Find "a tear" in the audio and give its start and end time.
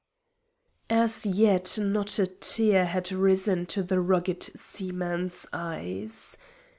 2.17-2.87